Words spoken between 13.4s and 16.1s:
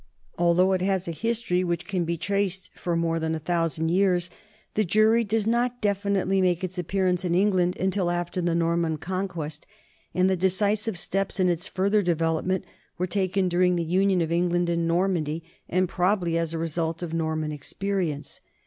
during the union of England and Normandy and